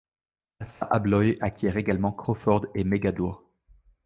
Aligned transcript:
Assa 0.59 0.85
Abloy 0.87 1.37
acquiert 1.41 1.77
également 1.77 2.11
Crawford 2.11 2.65
et 2.73 2.83
Megadoor. 2.83 3.43